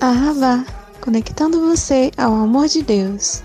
Ahavá, 0.00 0.64
conectando 1.00 1.60
você 1.60 2.10
ao 2.18 2.34
amor 2.34 2.68
de 2.68 2.82
Deus. 2.82 3.42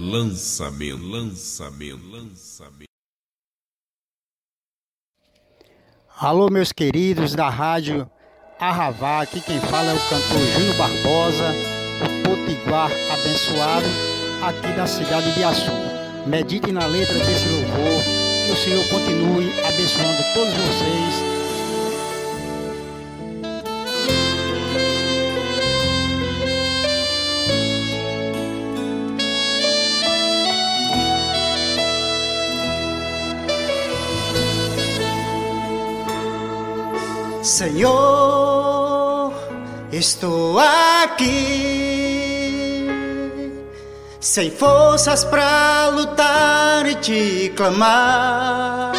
Lançamento, 0.00 1.02
lançamento, 1.06 2.06
lançamento. 2.10 2.88
Alô, 6.18 6.48
meus 6.50 6.72
queridos 6.72 7.34
da 7.34 7.48
rádio 7.48 8.10
Arravá, 8.58 9.22
aqui 9.22 9.40
quem 9.40 9.60
fala 9.60 9.90
é 9.90 9.94
o 9.94 9.98
cantor 10.08 10.38
Júnior 10.54 10.76
Barbosa, 10.76 11.52
o 12.00 12.22
Potiguar 12.24 12.90
abençoado, 13.12 13.86
aqui 14.42 14.76
da 14.76 14.86
cidade 14.86 15.34
de 15.34 15.44
Açu. 15.44 15.93
Medite 16.26 16.72
na 16.72 16.86
letra 16.86 17.18
desse 17.18 17.46
louvor, 17.48 18.02
que 18.46 18.52
o 18.52 18.56
Senhor 18.56 18.88
continue 18.88 19.52
abençoando 19.66 20.22
todos 20.32 20.54
vocês. 20.54 21.34
Senhor, 37.42 39.32
estou 39.92 40.58
aqui, 40.58 42.03
sem 44.24 44.50
forças 44.50 45.22
para 45.22 45.88
lutar 45.88 46.86
e 46.86 46.94
te 46.94 47.52
clamar. 47.54 48.90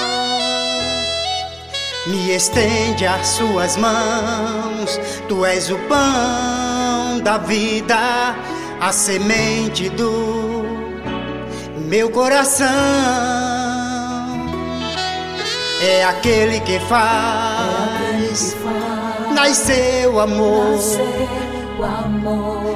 Me 2.06 2.36
estende 2.36 3.08
as 3.08 3.30
suas 3.30 3.76
mãos, 3.76 5.00
tu 5.28 5.44
és 5.44 5.72
o 5.72 5.80
pão 5.90 7.20
da 7.23 7.40
vida, 7.40 8.36
a 8.80 8.92
semente 8.92 9.90
do 9.90 10.64
meu 11.88 12.12
coração. 12.12 12.68
É 15.81 16.03
aquele 16.03 16.59
que 16.59 16.80
faz 16.81 18.56
nasceu 19.34 20.20
amor, 20.20 20.80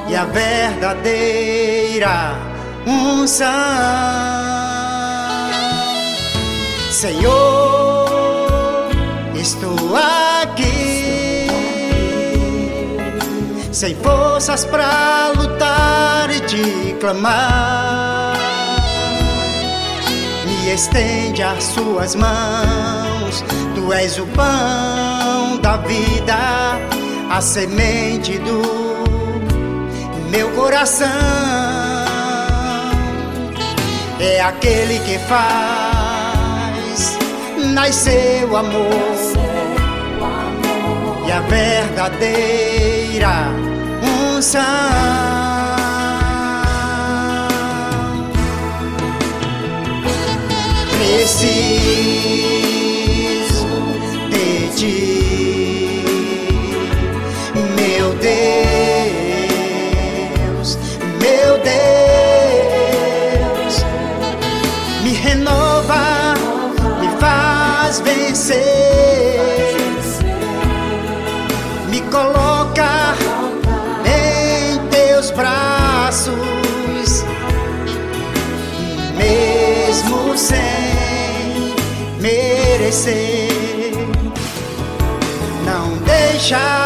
e 0.08 0.16
a 0.16 0.24
verdadeira 0.24 2.34
unção. 2.86 3.50
Senhor, 6.90 8.90
estou 9.34 9.96
aqui, 9.96 11.46
sem 13.72 13.94
forças 13.96 14.64
para 14.66 15.32
lutar 15.36 16.30
e 16.30 16.40
te 16.40 16.96
clamar. 17.00 18.36
Me 20.44 20.74
estende 20.74 21.42
as 21.42 21.64
suas 21.64 22.14
mãos, 22.14 23.42
tu 23.74 23.92
és 23.92 24.18
o 24.18 24.26
pão 24.26 25.56
da 25.62 25.78
vida, 25.78 26.36
a 27.30 27.40
semente 27.40 28.38
do 28.38 28.89
meu 30.30 30.50
coração. 30.52 31.06
É 34.18 34.40
aquele 34.40 34.98
que 35.00 35.18
faz 35.20 37.18
nascer 37.74 38.44
o 38.44 38.56
amor 38.56 38.90
e 41.26 41.32
a 41.32 41.40
verdadeira 41.40 43.48
unção. 44.02 44.60
Preciso 50.98 52.49
vencer, 68.30 69.40
me 71.88 72.00
coloca 72.02 73.16
em 74.06 74.78
teus 74.88 75.32
braços, 75.32 77.24
mesmo 79.16 80.38
sem 80.38 81.74
merecer, 82.20 83.48
não 85.64 85.96
deixa 86.04 86.80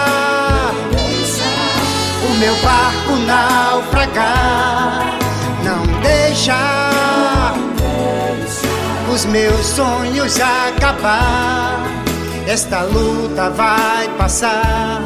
meu 2.38 2.54
barco 2.56 3.16
naufragar. 3.26 5.18
Não 5.62 5.82
deixa 6.02 6.93
os 9.24 9.26
meus 9.26 9.66
sonhos 9.66 10.38
acabar. 10.40 11.82
Esta 12.46 12.82
luta 12.82 13.50
vai 13.50 14.08
passar, 14.18 15.00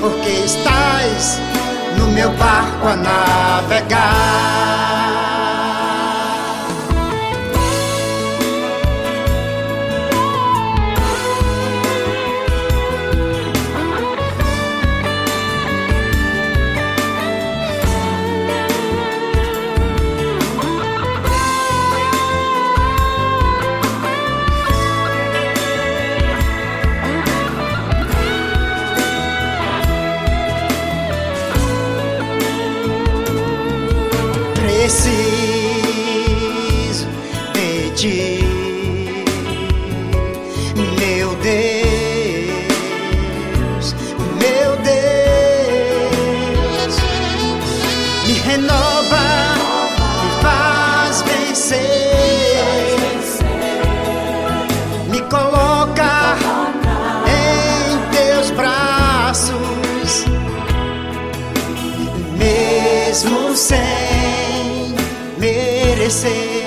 porque 0.00 0.28
estás 0.28 1.40
no 1.96 2.06
meu 2.08 2.30
barco 2.34 2.86
a 2.86 2.96
navegar. 2.96 4.87
Preciso 34.88 35.12
de 37.52 37.90
ti, 37.90 38.40
meu 40.98 41.28
Deus, 41.42 42.64
meu 44.40 44.76
Deus, 44.82 44.94
me 48.26 48.32
renova, 48.32 49.26
me 50.22 50.30
faz 50.40 51.20
vencer, 51.20 52.96
me 55.10 55.20
coloca 55.28 56.34
em 57.28 58.00
teus 58.10 58.50
braços, 58.52 60.24
mesmo 62.38 63.54
sem 63.54 63.97
merecer. 66.08 66.64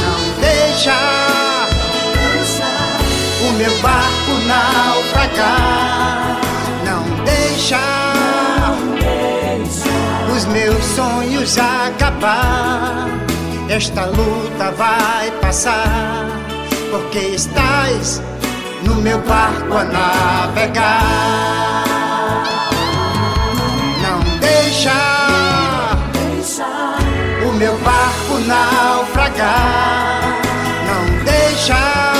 Não 0.00 0.20
deixa 0.40 0.98
o 3.40 3.52
meu 3.52 3.78
barco 3.78 4.32
naufragar. 4.46 6.38
Não 6.84 7.02
deixa 7.24 7.80
os 10.36 10.44
meus 10.46 10.84
sonhos 10.84 11.56
acabar. 11.56 13.08
Esta 13.70 14.04
luta 14.04 14.70
vai 14.72 15.30
passar, 15.40 16.26
porque 16.90 17.18
estás 17.18 18.20
no 18.82 18.96
meu 18.96 19.18
barco 19.20 19.78
a 19.78 19.84
navegar. 19.84 21.84
Não 24.02 24.20
deixa 24.40 25.23
meu 27.64 27.78
barco 27.78 28.38
naufragar. 28.40 30.38
Não 30.86 31.24
deixa 31.24 32.12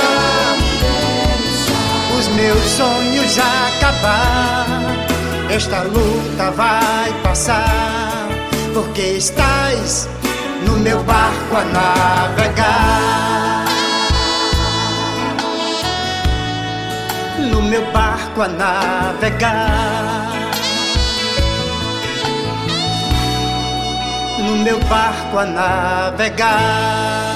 os 2.17 2.27
meus 2.29 2.65
sonhos 2.71 3.37
acabar. 3.37 4.65
Esta 5.47 5.83
luta 5.83 6.49
vai 6.49 7.13
passar, 7.21 8.27
porque 8.73 9.01
estás 9.01 10.09
no 10.65 10.79
meu 10.79 11.03
barco 11.03 11.57
a 11.57 11.65
navegar. 11.65 13.65
No 17.51 17.61
meu 17.61 17.85
barco 17.91 18.41
a 18.41 18.47
navegar. 18.47 20.34
No 24.45 24.55
meu 24.57 24.79
barco 24.81 25.39
a 25.39 25.45
navegar. 25.45 27.34